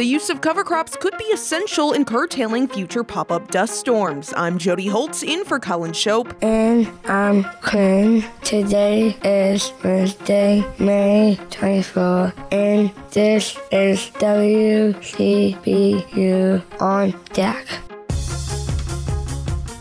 The 0.00 0.06
use 0.06 0.30
of 0.30 0.40
cover 0.40 0.64
crops 0.64 0.96
could 0.96 1.12
be 1.18 1.26
essential 1.26 1.92
in 1.92 2.06
curtailing 2.06 2.66
future 2.68 3.04
pop 3.04 3.30
up 3.30 3.50
dust 3.50 3.78
storms. 3.78 4.32
I'm 4.34 4.56
Jody 4.56 4.86
Holtz 4.86 5.22
in 5.22 5.44
for 5.44 5.58
Collin 5.58 5.92
Schopp. 5.92 6.34
And 6.42 6.90
I'm 7.04 7.44
Quinn. 7.60 8.24
Today 8.42 9.14
is 9.22 9.74
Wednesday, 9.84 10.64
May 10.78 11.38
24, 11.50 12.32
and 12.50 12.90
this 13.10 13.58
is 13.70 14.10
WCBU 14.12 15.42
on 16.80 17.14
deck. 17.34 17.66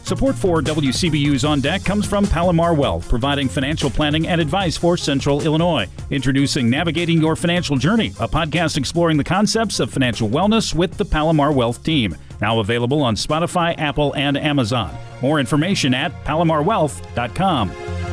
Support 0.10 0.38
for 0.38 0.60
WCBU's 0.60 1.46
On 1.46 1.62
Deck 1.62 1.86
comes 1.86 2.08
from 2.08 2.26
Palomar 2.26 2.74
Wealth, 2.74 3.08
providing 3.08 3.48
financial 3.48 3.92
planning 3.92 4.26
and 4.28 4.42
advice 4.42 4.76
for 4.76 4.98
Central 4.98 5.44
Illinois. 5.44 5.88
Introducing 6.10 6.68
Navigating 6.68 7.22
Your 7.22 7.36
Financial 7.36 7.76
Journey, 7.78 8.08
a 8.20 8.28
podcast 8.28 8.76
exploring 8.76 9.18
the 9.18 9.24
concepts 9.24 9.80
of 9.80 9.92
financial 9.92 10.28
wellness 10.28 10.74
with 10.74 10.98
the 10.98 11.06
Palomar 11.06 11.52
Wealth 11.52 11.84
team. 11.84 12.16
Now 12.42 12.60
available 12.60 13.04
on 13.04 13.14
Spotify, 13.14 13.78
Apple, 13.78 14.16
and 14.16 14.36
Amazon. 14.36 14.98
More 15.22 15.40
information 15.40 15.94
at 15.94 16.12
palomarwealth.com. 16.26 18.09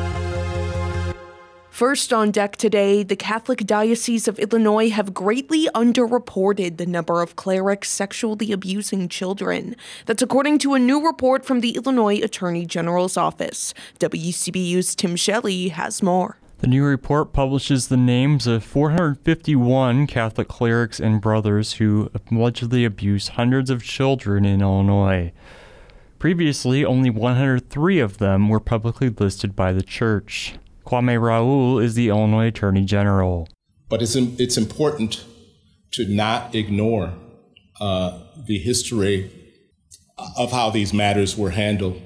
First 1.77 2.11
on 2.11 2.31
deck 2.31 2.55
today, 2.55 3.03
the 3.03 3.15
Catholic 3.15 3.59
Diocese 3.59 4.27
of 4.27 4.39
Illinois 4.39 4.89
have 4.89 5.13
greatly 5.13 5.67
underreported 5.75 6.77
the 6.77 6.87
number 6.87 7.21
of 7.21 7.35
clerics 7.35 7.91
sexually 7.91 8.51
abusing 8.51 9.07
children. 9.07 9.75
That's 10.07 10.23
according 10.23 10.57
to 10.59 10.73
a 10.73 10.79
new 10.79 11.05
report 11.05 11.45
from 11.45 11.59
the 11.59 11.75
Illinois 11.75 12.19
Attorney 12.19 12.65
General's 12.65 13.15
office. 13.15 13.75
WCBU's 13.99 14.95
Tim 14.95 15.15
Shelley 15.15 15.67
has 15.67 16.01
more. 16.01 16.39
The 16.57 16.65
new 16.65 16.83
report 16.83 17.31
publishes 17.31 17.89
the 17.89 17.95
names 17.95 18.47
of 18.47 18.63
451 18.63 20.07
Catholic 20.07 20.47
clerics 20.47 20.99
and 20.99 21.21
brothers 21.21 21.73
who 21.73 22.09
allegedly 22.31 22.85
abused 22.85 23.29
hundreds 23.29 23.69
of 23.69 23.83
children 23.83 24.45
in 24.45 24.63
Illinois. 24.63 25.31
Previously, 26.17 26.83
only 26.83 27.11
103 27.11 27.99
of 27.99 28.17
them 28.17 28.49
were 28.49 28.59
publicly 28.59 29.09
listed 29.09 29.55
by 29.55 29.71
the 29.71 29.83
church. 29.83 30.55
Kwame 30.87 31.21
Raoul 31.21 31.79
is 31.79 31.95
the 31.95 32.07
Illinois 32.07 32.47
Attorney 32.47 32.85
General. 32.85 33.49
But 33.89 34.01
it's, 34.01 34.15
it's 34.15 34.57
important 34.57 35.25
to 35.91 36.07
not 36.07 36.55
ignore 36.55 37.13
uh, 37.81 38.19
the 38.37 38.57
history 38.57 39.31
of 40.37 40.51
how 40.51 40.69
these 40.69 40.93
matters 40.93 41.37
were 41.37 41.51
handled 41.51 42.01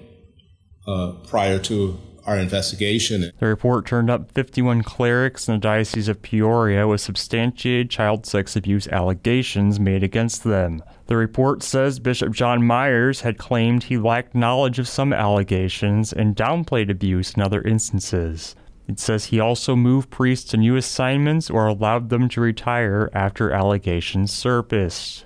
uh, 0.88 1.12
prior 1.28 1.60
to 1.60 2.00
our 2.26 2.38
investigation. 2.38 3.32
The 3.40 3.46
report 3.46 3.86
turned 3.86 4.10
up 4.10 4.32
51 4.32 4.84
clerics 4.84 5.48
in 5.48 5.56
the 5.56 5.60
Diocese 5.60 6.08
of 6.08 6.22
Peoria 6.22 6.88
with 6.88 7.02
substantiated 7.02 7.90
child 7.90 8.26
sex 8.26 8.56
abuse 8.56 8.88
allegations 8.88 9.80
made 9.80 10.04
against 10.04 10.44
them. 10.44 10.84
The 11.08 11.18
report 11.18 11.64
says 11.64 12.00
Bishop 12.00 12.34
John 12.34 12.64
Myers 12.64 13.22
had 13.22 13.38
claimed 13.38 13.84
he 13.84 13.98
lacked 13.98 14.36
knowledge 14.36 14.80
of 14.80 14.88
some 14.88 15.14
allegations 15.14 16.14
and 16.14 16.36
downplayed 16.36 16.90
abuse 16.90 17.34
in 17.34 17.42
other 17.42 17.62
instances. 17.62 18.56
It 18.88 19.00
says 19.00 19.26
he 19.26 19.40
also 19.40 19.76
moved 19.76 20.10
priests 20.10 20.50
to 20.52 20.58
new 20.58 20.76
assignments 20.76 21.50
or 21.50 21.68
allowed 21.68 22.10
them 22.10 22.28
to 22.30 22.42
retire 22.42 23.10
after 23.14 23.52
allegations 23.52 24.34
surfaced. 24.34 25.26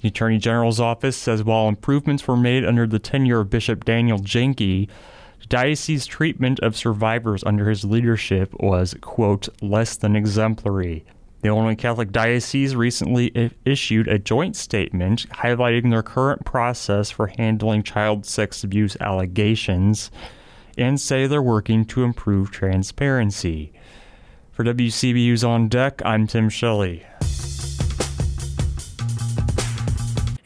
The 0.00 0.08
Attorney 0.08 0.38
General's 0.38 0.78
office 0.78 1.16
says 1.16 1.42
while 1.42 1.68
improvements 1.68 2.26
were 2.28 2.36
made 2.36 2.64
under 2.64 2.86
the 2.86 2.98
tenure 2.98 3.40
of 3.40 3.50
Bishop 3.50 3.84
Daniel 3.84 4.18
Jenky, 4.18 4.88
the 5.40 5.46
diocese's 5.46 6.06
treatment 6.06 6.60
of 6.60 6.76
survivors 6.76 7.42
under 7.44 7.68
his 7.68 7.84
leadership 7.84 8.52
was, 8.60 8.94
quote, 9.00 9.48
less 9.62 9.96
than 9.96 10.14
exemplary. 10.14 11.04
The 11.40 11.48
Illinois 11.48 11.76
Catholic 11.76 12.10
Diocese 12.10 12.74
recently 12.74 13.30
I- 13.36 13.50
issued 13.64 14.08
a 14.08 14.18
joint 14.18 14.56
statement 14.56 15.28
highlighting 15.30 15.90
their 15.90 16.02
current 16.02 16.44
process 16.44 17.10
for 17.10 17.28
handling 17.28 17.84
child 17.84 18.26
sex 18.26 18.64
abuse 18.64 18.96
allegations 19.00 20.10
and 20.78 21.00
say 21.00 21.26
they're 21.26 21.42
working 21.42 21.84
to 21.86 22.04
improve 22.04 22.50
transparency. 22.50 23.72
For 24.52 24.64
WCBU's 24.64 25.44
On 25.44 25.68
Deck, 25.68 26.00
I'm 26.04 26.26
Tim 26.26 26.48
Shelley. 26.48 27.04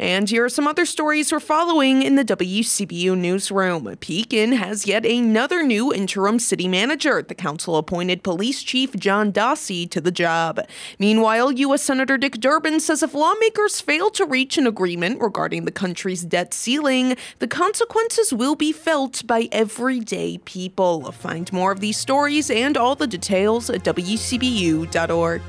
And 0.03 0.29
here 0.29 0.45
are 0.45 0.49
some 0.49 0.67
other 0.67 0.85
stories 0.85 1.31
we're 1.31 1.39
following 1.39 2.03
in 2.03 2.17
the 2.17 2.25
WCBU 2.25 3.17
newsroom. 3.17 3.85
Pekin 4.01 4.51
has 4.51 4.85
yet 4.85 5.07
another 5.07 5.63
new 5.63 5.95
interim 5.95 6.41
city 6.41 6.67
manager. 6.67 7.23
The 7.23 7.37
council 7.37 7.77
appointed 7.77 8.25
Police 8.25 8.65
Chief 8.65 8.97
John 8.97 9.31
Dossey 9.31 9.89
to 9.91 10.01
the 10.01 10.11
job. 10.11 10.59
Meanwhile, 10.99 11.53
U.S. 11.53 11.85
Senator 11.85 12.19
Dick 12.19 12.41
Durbin 12.41 12.81
says 12.81 13.05
if 13.05 13.15
lawmakers 13.15 13.81
fail 13.81 14.11
to 14.11 14.27
reach 14.27 14.59
an 14.59 14.67
agreement 14.67 15.21
regarding 15.21 15.67
the 15.67 15.71
country's 15.71 16.25
debt 16.25 16.53
ceiling, 16.53 17.17
the 17.39 17.47
consequences 17.47 18.33
will 18.33 18.57
be 18.57 18.73
felt 18.73 19.25
by 19.25 19.49
everyday 19.53 20.39
people. 20.39 21.13
Find 21.13 21.53
more 21.53 21.71
of 21.71 21.79
these 21.79 21.97
stories 21.97 22.51
and 22.51 22.77
all 22.77 22.97
the 22.97 23.07
details 23.07 23.71
at 23.71 23.85
WCBU.org. 23.85 25.43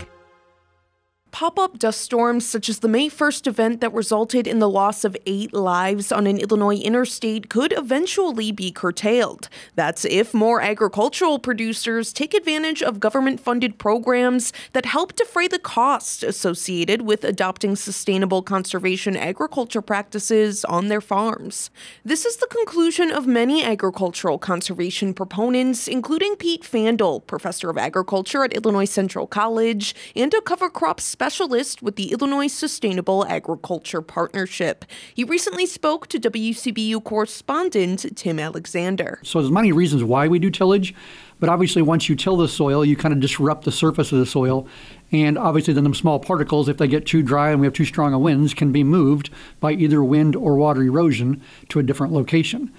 Pop 1.33 1.57
up 1.57 1.79
dust 1.79 1.99
storms, 1.99 2.45
such 2.45 2.69
as 2.69 2.79
the 2.79 2.87
May 2.87 3.09
1st 3.09 3.47
event 3.47 3.81
that 3.81 3.91
resulted 3.91 4.45
in 4.45 4.59
the 4.59 4.69
loss 4.69 5.03
of 5.03 5.17
eight 5.25 5.51
lives 5.51 6.11
on 6.11 6.27
an 6.27 6.37
Illinois 6.37 6.75
interstate, 6.75 7.49
could 7.49 7.73
eventually 7.75 8.51
be 8.51 8.71
curtailed. 8.71 9.49
That's 9.73 10.05
if 10.05 10.35
more 10.35 10.61
agricultural 10.61 11.39
producers 11.39 12.13
take 12.13 12.35
advantage 12.35 12.83
of 12.83 12.99
government 12.99 13.39
funded 13.39 13.79
programs 13.79 14.53
that 14.73 14.85
help 14.85 15.15
defray 15.15 15.47
the 15.47 15.57
costs 15.57 16.21
associated 16.21 17.01
with 17.01 17.23
adopting 17.23 17.75
sustainable 17.75 18.43
conservation 18.43 19.17
agriculture 19.17 19.81
practices 19.81 20.63
on 20.65 20.87
their 20.87 21.01
farms. 21.01 21.71
This 22.05 22.25
is 22.25 22.37
the 22.37 22.47
conclusion 22.47 23.09
of 23.09 23.25
many 23.25 23.63
agricultural 23.63 24.37
conservation 24.37 25.15
proponents, 25.15 25.87
including 25.87 26.35
Pete 26.35 26.61
Fandel, 26.61 27.25
professor 27.25 27.71
of 27.71 27.77
agriculture 27.79 28.43
at 28.43 28.53
Illinois 28.53 28.85
Central 28.85 29.25
College 29.25 29.95
and 30.15 30.31
a 30.35 30.39
cover 30.39 30.69
crop 30.69 31.01
specialist 31.01 31.22
specialist 31.23 31.81
with 31.81 31.95
the 31.95 32.11
Illinois 32.11 32.47
Sustainable 32.47 33.25
Agriculture 33.27 34.01
Partnership. 34.01 34.83
He 35.13 35.23
recently 35.23 35.65
spoke 35.65 36.07
to 36.07 36.19
WCBU 36.19 37.01
correspondent 37.05 38.05
Tim 38.17 38.39
Alexander. 38.39 39.21
So 39.23 39.39
there's 39.39 39.49
many 39.49 39.71
reasons 39.71 40.03
why 40.03 40.27
we 40.27 40.37
do 40.37 40.49
tillage, 40.49 40.93
but 41.39 41.47
obviously 41.47 41.81
once 41.81 42.09
you 42.09 42.17
till 42.17 42.35
the 42.35 42.49
soil, 42.49 42.83
you 42.83 42.97
kind 42.97 43.13
of 43.13 43.21
disrupt 43.21 43.63
the 43.63 43.71
surface 43.71 44.11
of 44.11 44.19
the 44.19 44.25
soil. 44.25 44.67
And 45.13 45.37
obviously, 45.37 45.73
then 45.73 45.85
the 45.85 45.95
small 45.95 46.19
particles, 46.19 46.67
if 46.67 46.75
they 46.75 46.89
get 46.89 47.05
too 47.05 47.23
dry 47.23 47.51
and 47.51 47.61
we 47.61 47.67
have 47.67 47.73
too 47.73 47.85
strong 47.85 48.13
of 48.13 48.19
winds, 48.19 48.53
can 48.53 48.73
be 48.73 48.83
moved 48.83 49.29
by 49.61 49.71
either 49.71 50.03
wind 50.03 50.35
or 50.35 50.57
water 50.57 50.83
erosion 50.83 51.41
to 51.69 51.79
a 51.79 51.83
different 51.83 52.11
location. 52.11 52.69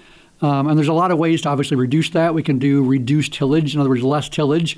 Um, 0.41 0.67
and 0.67 0.77
there's 0.77 0.87
a 0.87 0.93
lot 0.93 1.09
of 1.09 1.17
ways 1.17 1.41
to 1.41 1.49
obviously 1.49 1.77
reduce 1.77 2.11
that. 2.11 2.35
We 2.35 2.43
can 2.43 2.59
do 2.59 2.83
reduced 2.83 3.33
tillage, 3.33 3.73
in 3.73 3.81
other 3.81 3.89
words, 3.89 4.03
less 4.03 4.29
tillage 4.29 4.77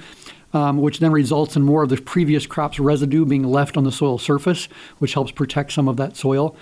um, 0.57 0.78
which 0.78 1.00
then 1.00 1.12
results 1.12 1.56
in 1.56 1.62
more 1.62 1.84
of 1.84 1.90
the 1.90 1.97
previous 1.97 2.47
crop's 2.47 2.79
residue 2.79 3.25
being 3.25 3.44
left 3.44 3.78
on 3.78 3.84
the 3.84 3.91
soil 3.91 4.18
surface, 4.18 4.68
which 4.97 5.13
helps 5.13 5.31
protect 5.31 5.72
some 5.72 5.88
of 5.88 5.97
that 5.97 6.18
soil. 6.18 6.56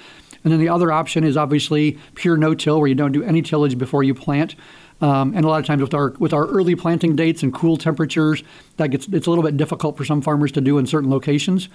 And 0.43 0.51
then 0.51 0.59
the 0.59 0.67
other 0.67 0.91
option 0.91 1.23
is 1.23 1.37
obviously 1.37 1.97
pure 2.13 2.35
no-till, 2.35 2.77
where 2.79 2.89
you 2.89 2.95
don't 2.95 3.13
do 3.13 3.23
any 3.23 3.41
tillage 3.41 3.77
before 3.77 4.03
you 4.03 4.13
plant. 4.13 4.55
Um, 4.99 5.33
and 5.33 5.45
a 5.45 5.47
lot 5.47 5.59
of 5.61 5.65
times 5.65 5.81
with 5.81 5.93
our 5.93 6.09
with 6.19 6.33
our 6.33 6.45
early 6.47 6.75
planting 6.75 7.15
dates 7.15 7.41
and 7.41 7.53
cool 7.53 7.77
temperatures, 7.77 8.43
that 8.77 8.89
gets 8.91 9.07
it's 9.07 9.27
a 9.27 9.29
little 9.29 9.43
bit 9.43 9.57
difficult 9.57 9.97
for 9.97 10.05
some 10.05 10.21
farmers 10.21 10.51
to 10.53 10.61
do 10.61 10.77
in 10.77 10.85
certain 10.85 11.09
locations. 11.09 11.69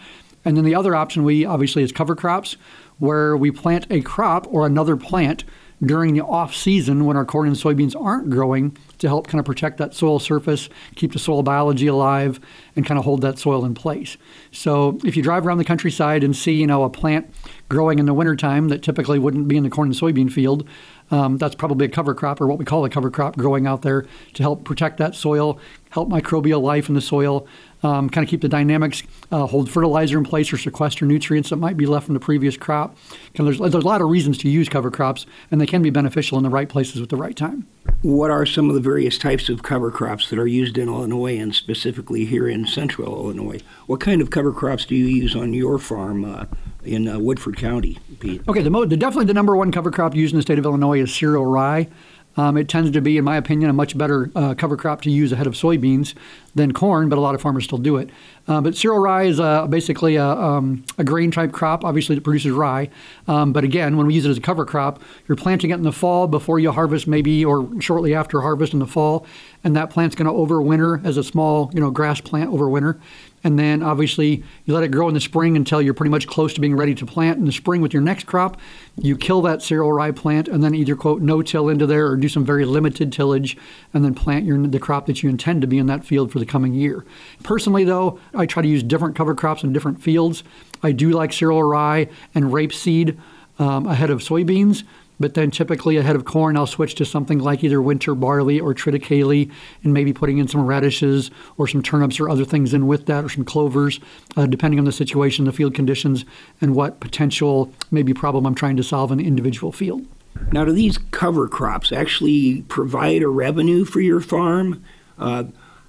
And 0.44 0.56
then 0.56 0.64
the 0.64 0.74
other 0.74 0.94
option 0.94 1.24
we 1.24 1.44
obviously 1.44 1.82
is 1.82 1.92
cover 1.92 2.14
crops, 2.14 2.56
where 2.98 3.36
we 3.36 3.50
plant 3.50 3.86
a 3.90 4.02
crop 4.02 4.46
or 4.50 4.66
another 4.66 4.96
plant 4.96 5.44
during 5.82 6.14
the 6.14 6.24
off 6.24 6.54
season 6.54 7.06
when 7.06 7.16
our 7.16 7.24
corn 7.24 7.48
and 7.48 7.56
soybeans 7.56 8.00
aren't 8.00 8.28
growing 8.30 8.76
to 8.98 9.08
help 9.08 9.26
kind 9.26 9.40
of 9.40 9.46
protect 9.46 9.78
that 9.78 9.94
soil 9.94 10.18
surface, 10.18 10.68
keep 10.94 11.12
the 11.12 11.18
soil 11.18 11.42
biology 11.42 11.86
alive, 11.86 12.38
and 12.76 12.84
kind 12.84 12.98
of 12.98 13.04
hold 13.04 13.22
that 13.22 13.38
soil 13.38 13.64
in 13.64 13.74
place. 13.74 14.16
So 14.52 14.98
if 15.04 15.16
you 15.16 15.22
drive 15.22 15.46
around 15.46 15.58
the 15.58 15.64
countryside 15.64 16.22
and 16.22 16.36
see, 16.36 16.52
you 16.52 16.66
know, 16.66 16.84
a 16.84 16.90
plant 16.90 17.32
growing 17.68 17.98
in 17.98 18.06
the 18.06 18.14
wintertime 18.14 18.68
that 18.68 18.82
typically 18.82 19.18
wouldn't 19.18 19.48
be 19.48 19.56
in 19.56 19.62
the 19.62 19.70
corn 19.70 19.88
and 19.88 19.96
soybean 19.96 20.30
field, 20.30 20.68
um, 21.10 21.38
that's 21.38 21.54
probably 21.54 21.86
a 21.86 21.88
cover 21.88 22.14
crop 22.14 22.40
or 22.40 22.46
what 22.46 22.58
we 22.58 22.64
call 22.64 22.84
a 22.84 22.90
cover 22.90 23.10
crop 23.10 23.36
growing 23.36 23.66
out 23.66 23.82
there 23.82 24.06
to 24.34 24.42
help 24.42 24.64
protect 24.64 24.98
that 24.98 25.14
soil, 25.14 25.58
help 25.90 26.08
microbial 26.08 26.62
life 26.62 26.88
in 26.88 26.94
the 26.94 27.00
soil, 27.00 27.46
um, 27.82 28.10
kind 28.10 28.24
of 28.24 28.30
keep 28.30 28.40
the 28.40 28.48
dynamics, 28.48 29.02
uh, 29.32 29.46
hold 29.46 29.70
fertilizer 29.70 30.18
in 30.18 30.24
place 30.24 30.52
or 30.52 30.58
sequester 30.58 31.06
nutrients 31.06 31.50
that 31.50 31.56
might 31.56 31.76
be 31.76 31.86
left 31.86 32.06
from 32.06 32.14
the 32.14 32.20
previous 32.20 32.56
crop. 32.56 32.96
There's, 33.34 33.58
there's 33.58 33.74
a 33.74 33.80
lot 33.80 34.00
of 34.00 34.08
reasons 34.08 34.38
to 34.38 34.48
use 34.48 34.68
cover 34.68 34.90
crops, 34.90 35.26
and 35.50 35.60
they 35.60 35.66
can 35.66 35.82
be 35.82 35.90
beneficial 35.90 36.38
in 36.38 36.44
the 36.44 36.50
right 36.50 36.68
places 36.68 37.00
at 37.00 37.08
the 37.08 37.16
right 37.16 37.36
time. 37.36 37.66
What 38.02 38.30
are 38.30 38.46
some 38.46 38.68
of 38.68 38.74
the 38.74 38.80
various 38.80 39.18
types 39.18 39.48
of 39.48 39.62
cover 39.62 39.90
crops 39.90 40.30
that 40.30 40.38
are 40.38 40.46
used 40.46 40.78
in 40.78 40.88
Illinois 40.88 41.38
and 41.38 41.54
specifically 41.54 42.24
here 42.24 42.48
in 42.48 42.66
central 42.66 43.14
Illinois? 43.14 43.60
What 43.86 44.00
kind 44.00 44.20
of 44.20 44.30
cover 44.30 44.52
crops 44.52 44.84
do 44.84 44.94
you 44.94 45.06
use 45.06 45.34
on 45.34 45.52
your 45.52 45.78
farm 45.78 46.24
uh, 46.24 46.44
in 46.84 47.08
uh, 47.08 47.18
Woodford 47.18 47.56
County, 47.56 47.98
Pete? 48.20 48.42
Okay, 48.48 48.62
the, 48.62 48.70
mo- 48.70 48.84
the, 48.84 48.96
definitely 48.96 49.26
the 49.26 49.34
number 49.34 49.56
one 49.56 49.72
cover 49.72 49.90
crop 49.90 50.14
used 50.14 50.32
in 50.32 50.38
the 50.38 50.42
state 50.42 50.58
of 50.58 50.64
Illinois 50.64 51.00
is 51.00 51.14
cereal 51.14 51.46
rye. 51.46 51.88
Um, 52.36 52.56
it 52.56 52.68
tends 52.68 52.90
to 52.92 53.00
be, 53.00 53.18
in 53.18 53.24
my 53.24 53.36
opinion, 53.36 53.70
a 53.70 53.72
much 53.72 53.98
better 53.98 54.30
uh, 54.34 54.54
cover 54.54 54.76
crop 54.76 55.02
to 55.02 55.10
use 55.10 55.32
ahead 55.32 55.46
of 55.46 55.54
soybeans 55.54 56.14
than 56.54 56.72
corn, 56.72 57.08
but 57.08 57.18
a 57.18 57.20
lot 57.20 57.34
of 57.34 57.40
farmers 57.40 57.64
still 57.64 57.78
do 57.78 57.96
it. 57.96 58.10
Uh, 58.48 58.60
but 58.60 58.76
cereal 58.76 59.00
rye 59.00 59.24
is 59.24 59.38
uh, 59.38 59.66
basically 59.66 60.16
a, 60.16 60.26
um, 60.26 60.84
a, 60.98 61.04
grain 61.04 61.30
type 61.30 61.52
crop, 61.52 61.84
obviously, 61.84 62.16
it 62.16 62.24
produces 62.24 62.52
rye. 62.52 62.88
Um, 63.28 63.52
but 63.52 63.62
again, 63.62 63.96
when 63.96 64.06
we 64.06 64.14
use 64.14 64.26
it 64.26 64.30
as 64.30 64.38
a 64.38 64.40
cover 64.40 64.64
crop, 64.64 65.02
you're 65.28 65.36
planting 65.36 65.70
it 65.70 65.74
in 65.74 65.82
the 65.82 65.92
fall 65.92 66.26
before 66.26 66.58
you 66.58 66.72
harvest, 66.72 67.06
maybe, 67.06 67.44
or 67.44 67.68
shortly 67.80 68.14
after 68.14 68.40
harvest 68.40 68.72
in 68.72 68.78
the 68.78 68.86
fall. 68.86 69.26
And 69.62 69.76
that 69.76 69.90
plant's 69.90 70.16
going 70.16 70.26
to 70.26 70.32
overwinter 70.32 71.04
as 71.04 71.16
a 71.16 71.24
small, 71.24 71.70
you 71.74 71.80
know, 71.80 71.90
grass 71.90 72.20
plant 72.20 72.50
overwinter. 72.50 73.00
And 73.42 73.58
then 73.58 73.82
obviously 73.82 74.44
you 74.64 74.74
let 74.74 74.84
it 74.84 74.90
grow 74.90 75.08
in 75.08 75.14
the 75.14 75.20
spring 75.20 75.56
until 75.56 75.80
you're 75.80 75.94
pretty 75.94 76.10
much 76.10 76.26
close 76.26 76.52
to 76.54 76.60
being 76.60 76.76
ready 76.76 76.94
to 76.94 77.06
plant 77.06 77.38
in 77.38 77.46
the 77.46 77.52
spring 77.52 77.80
with 77.80 77.92
your 77.92 78.02
next 78.02 78.24
crop. 78.26 78.60
You 78.98 79.16
kill 79.16 79.40
that 79.42 79.62
cereal 79.62 79.92
rye 79.92 80.10
plant 80.10 80.48
and 80.48 80.62
then 80.62 80.74
either 80.74 80.94
quote 80.94 81.22
no 81.22 81.40
till 81.40 81.68
into 81.68 81.86
there 81.86 82.08
or 82.08 82.16
do 82.16 82.28
some 82.28 82.44
very 82.44 82.64
limited 82.64 83.12
tillage 83.12 83.56
and 83.94 84.04
then 84.04 84.14
plant 84.14 84.44
your 84.44 84.58
the 84.60 84.78
crop 84.78 85.06
that 85.06 85.22
you 85.22 85.30
intend 85.30 85.62
to 85.62 85.66
be 85.66 85.78
in 85.78 85.86
that 85.86 86.04
field 86.04 86.30
for 86.30 86.38
the 86.38 86.46
coming 86.46 86.74
year. 86.74 87.04
Personally 87.42 87.84
though, 87.84 88.20
I 88.34 88.46
try 88.46 88.62
to 88.62 88.68
use 88.68 88.82
different 88.82 89.16
cover 89.16 89.34
crops 89.34 89.62
in 89.62 89.72
different 89.72 90.02
fields. 90.02 90.44
I 90.82 90.92
do 90.92 91.10
like 91.10 91.32
cereal 91.32 91.62
rye 91.62 92.08
and 92.34 92.46
rapeseed 92.46 93.18
um, 93.58 93.86
ahead 93.86 94.10
of 94.10 94.20
soybeans 94.20 94.84
but 95.20 95.34
then 95.34 95.50
typically 95.50 95.98
ahead 95.98 96.16
of 96.16 96.24
corn, 96.24 96.56
I'll 96.56 96.66
switch 96.66 96.94
to 96.96 97.04
something 97.04 97.38
like 97.38 97.62
either 97.62 97.80
winter 97.80 98.14
barley 98.14 98.58
or 98.58 98.74
triticale 98.74 99.50
and 99.84 99.92
maybe 99.92 100.14
putting 100.14 100.38
in 100.38 100.48
some 100.48 100.66
radishes 100.66 101.30
or 101.58 101.68
some 101.68 101.82
turnips 101.82 102.18
or 102.18 102.30
other 102.30 102.46
things 102.46 102.72
in 102.72 102.86
with 102.86 103.06
that 103.06 103.24
or 103.24 103.28
some 103.28 103.44
clovers, 103.44 104.00
uh, 104.36 104.46
depending 104.46 104.78
on 104.78 104.86
the 104.86 104.92
situation, 104.92 105.44
the 105.44 105.52
field 105.52 105.74
conditions, 105.74 106.24
and 106.60 106.74
what 106.74 106.98
potential 107.00 107.72
maybe 107.90 108.14
problem 108.14 108.46
I'm 108.46 108.54
trying 108.54 108.76
to 108.78 108.82
solve 108.82 109.12
in 109.12 109.20
an 109.20 109.26
individual 109.26 109.70
field. 109.70 110.06
Now, 110.52 110.64
do 110.64 110.72
these 110.72 110.98
cover 111.10 111.48
crops 111.48 111.92
actually 111.92 112.62
provide 112.62 113.22
a 113.22 113.28
revenue 113.28 113.84
for 113.84 114.00
your 114.00 114.20
farm? 114.20 114.82
Uh, 115.18 115.44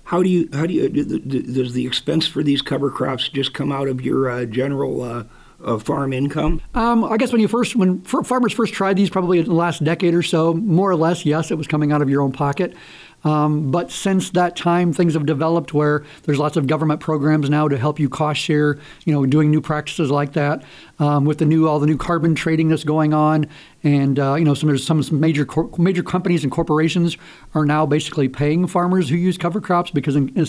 how 0.06 0.22
do 0.22 0.30
you 0.30 0.50
how 0.52 0.66
do 0.66 0.74
you 0.74 0.90
does 0.90 1.74
the 1.74 1.88
expense 1.88 2.28
for 2.28 2.44
these 2.44 2.62
cover 2.62 2.90
crops 2.90 3.30
just 3.30 3.54
come 3.54 3.72
out 3.72 3.88
of 3.88 4.02
your 4.02 4.30
uh, 4.30 4.44
general 4.44 5.04
uh, 5.04 5.24
of 5.64 5.84
farm 5.84 6.14
income? 6.14 6.62
Um, 6.74 7.04
I 7.04 7.18
guess 7.18 7.32
when 7.32 7.42
you 7.42 7.48
first, 7.48 7.76
when 7.76 8.02
farmers 8.02 8.54
first 8.54 8.74
tried 8.74 8.98
these, 8.98 9.10
probably 9.10 9.40
in 9.40 9.46
the 9.46 9.54
last 9.54 9.84
decade 9.84 10.14
or 10.14 10.24
so, 10.24 10.54
more 10.54 10.90
or 10.90 10.96
less, 10.96 11.26
yes, 11.26 11.52
it 11.52 11.58
was 11.58 11.68
coming 11.68 11.92
out 11.92 12.02
of 12.02 12.10
your 12.10 12.22
own 12.22 12.32
pocket. 12.32 12.76
Um, 13.24 13.70
but 13.70 13.92
since 13.92 14.32
that 14.32 14.56
time, 14.56 14.94
things 14.94 15.14
have 15.14 15.26
developed 15.26 15.74
where 15.74 16.04
there's 16.24 16.40
lots 16.40 16.58
of 16.58 16.66
government 16.68 17.02
programs 17.02 17.50
now 17.50 17.68
to 17.68 17.78
help 17.78 18.00
you 18.00 18.10
cost 18.10 18.40
share. 18.40 18.80
You 19.06 19.14
know, 19.14 19.26
doing 19.26 19.52
new 19.52 19.62
practices 19.62 20.10
like 20.10 20.34
that 20.34 20.64
um, 21.00 21.26
with 21.26 21.38
the 21.38 21.46
new 21.46 21.68
all 21.68 21.80
the 21.80 21.86
new 21.86 21.98
carbon 21.98 22.34
trading 22.36 22.70
that's 22.70 22.84
going 22.84 23.14
on, 23.14 23.48
and 23.84 24.20
uh, 24.20 24.36
you 24.36 24.46
know, 24.46 24.54
some 24.54 24.68
there's 24.68 24.86
some 24.86 25.04
major 25.12 25.46
cor- 25.46 25.70
major 25.78 26.04
companies 26.04 26.44
and 26.44 26.52
corporations 26.52 27.18
are 27.56 27.66
now 27.66 27.86
basically 27.86 28.30
paying 28.30 28.68
farmers 28.68 29.10
who 29.10 29.16
use 29.16 29.38
cover 29.38 29.60
crops 29.60 29.90
because 29.90 30.16
in, 30.16 30.30
in 30.30 30.46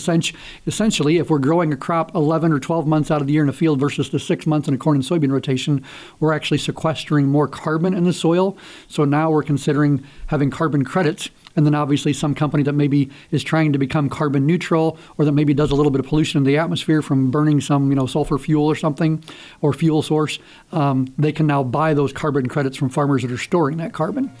essentially, 0.67 1.17
if 1.17 1.29
we're 1.29 1.39
growing 1.39 1.73
a 1.73 1.77
crop 1.77 2.13
11 2.13 2.51
or 2.51 2.59
12 2.59 2.85
months 2.85 3.09
out 3.09 3.21
of 3.21 3.27
the 3.27 3.33
year 3.33 3.43
in 3.43 3.49
a 3.49 3.53
field 3.53 3.79
versus 3.79 4.09
the 4.11 4.19
six 4.19 4.45
months 4.45 4.67
in 4.67 4.73
a 4.73 4.77
corn 4.77 4.95
and 4.95 5.03
soybean 5.03 5.31
rotation, 5.31 5.83
we're 6.19 6.33
actually 6.33 6.59
sequestering 6.59 7.27
more 7.27 7.47
carbon 7.47 7.93
in 7.93 8.03
the 8.03 8.13
soil. 8.13 8.55
So 8.87 9.03
now 9.03 9.31
we're 9.31 9.43
considering 9.43 10.03
having 10.27 10.51
carbon 10.51 10.85
credits 10.85 11.29
and 11.55 11.65
then 11.65 11.75
obviously 11.75 12.13
some 12.13 12.33
company 12.33 12.63
that 12.63 12.73
maybe 12.73 13.09
is 13.31 13.43
trying 13.43 13.73
to 13.73 13.79
become 13.79 14.09
carbon 14.09 14.45
neutral 14.45 14.97
or 15.17 15.25
that 15.25 15.31
maybe 15.33 15.53
does 15.53 15.71
a 15.71 15.75
little 15.75 15.91
bit 15.91 15.99
of 15.99 16.07
pollution 16.07 16.37
in 16.37 16.43
the 16.43 16.57
atmosphere 16.57 17.01
from 17.01 17.31
burning 17.31 17.61
some 17.61 17.89
you 17.89 17.95
know 17.95 18.05
sulfur 18.05 18.37
fuel 18.37 18.65
or 18.65 18.75
something 18.75 19.23
or 19.61 19.73
fuel 19.73 20.01
source 20.01 20.39
um, 20.71 21.13
they 21.17 21.31
can 21.31 21.47
now 21.47 21.63
buy 21.63 21.93
those 21.93 22.11
carbon 22.11 22.47
credits 22.47 22.77
from 22.77 22.89
farmers 22.89 23.22
that 23.23 23.31
are 23.31 23.37
storing 23.37 23.77
that 23.77 23.93
carbon 23.93 24.31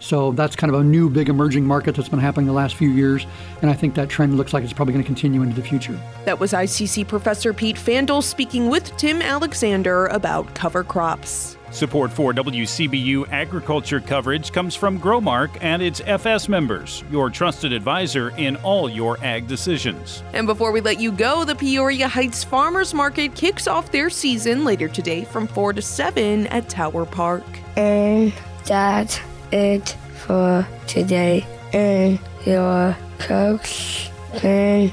so 0.00 0.32
that's 0.32 0.54
kind 0.56 0.72
of 0.72 0.80
a 0.80 0.84
new 0.84 1.10
big 1.10 1.28
emerging 1.28 1.64
market 1.64 1.94
that's 1.94 2.08
been 2.08 2.18
happening 2.18 2.46
the 2.46 2.52
last 2.52 2.76
few 2.76 2.90
years. 2.90 3.26
And 3.62 3.70
I 3.70 3.74
think 3.74 3.94
that 3.96 4.08
trend 4.08 4.36
looks 4.36 4.52
like 4.52 4.64
it's 4.64 4.72
probably 4.72 4.94
going 4.94 5.04
to 5.04 5.06
continue 5.06 5.42
into 5.42 5.60
the 5.60 5.66
future. 5.66 5.98
That 6.24 6.38
was 6.38 6.52
ICC 6.52 7.08
Professor 7.08 7.52
Pete 7.52 7.76
Fandel 7.76 8.22
speaking 8.22 8.68
with 8.68 8.96
Tim 8.96 9.20
Alexander 9.20 10.06
about 10.06 10.54
cover 10.54 10.84
crops. 10.84 11.57
Support 11.70 12.12
for 12.12 12.32
WCBU 12.32 13.28
agriculture 13.30 14.00
coverage 14.00 14.52
comes 14.52 14.74
from 14.74 14.98
Growmark 14.98 15.58
and 15.60 15.82
its 15.82 16.00
FS 16.06 16.48
members, 16.48 17.04
your 17.10 17.30
trusted 17.30 17.72
advisor 17.72 18.30
in 18.36 18.56
all 18.56 18.88
your 18.88 19.18
ag 19.22 19.46
decisions. 19.46 20.22
And 20.32 20.46
before 20.46 20.72
we 20.72 20.80
let 20.80 20.98
you 20.98 21.12
go, 21.12 21.44
the 21.44 21.54
Peoria 21.54 22.08
Heights 22.08 22.42
Farmers 22.42 22.94
Market 22.94 23.34
kicks 23.34 23.66
off 23.66 23.92
their 23.92 24.08
season 24.08 24.64
later 24.64 24.88
today 24.88 25.24
from 25.24 25.46
4 25.46 25.74
to 25.74 25.82
7 25.82 26.46
at 26.48 26.68
Tower 26.68 27.04
Park. 27.04 27.44
And 27.76 28.32
that's 28.64 29.20
it 29.52 29.90
for 30.24 30.66
today. 30.86 31.46
And 31.72 32.18
your 32.46 32.96
coach 33.18 34.10
and 34.42 34.92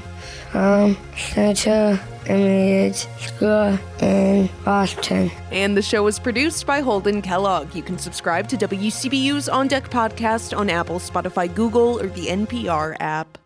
um, 0.52 0.94
from 0.94 0.96
Central 1.16 1.98
School 2.26 3.78
in 4.00 4.48
Boston. 4.64 5.30
And 5.50 5.76
the 5.76 5.82
show 5.82 6.06
is 6.06 6.18
produced 6.18 6.66
by 6.66 6.80
Holden 6.80 7.22
Kellogg. 7.22 7.74
You 7.74 7.82
can 7.82 7.98
subscribe 7.98 8.48
to 8.48 8.56
WCBU's 8.56 9.48
On 9.48 9.68
Deck 9.68 9.90
podcast 9.90 10.56
on 10.56 10.68
Apple, 10.68 10.98
Spotify, 10.98 11.52
Google, 11.52 12.00
or 12.00 12.08
the 12.08 12.26
NPR 12.26 12.96
app. 13.00 13.38